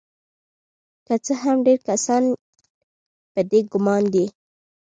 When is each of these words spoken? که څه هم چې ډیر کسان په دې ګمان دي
که 1.05 1.15
څه 1.25 1.33
هم 1.41 1.57
چې 1.59 1.65
ډیر 1.67 1.79
کسان 1.89 2.23
په 3.33 3.41
دې 3.49 3.59
ګمان 3.71 4.03
دي 4.13 4.25